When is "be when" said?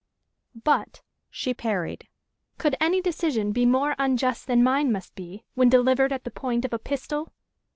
5.13-5.69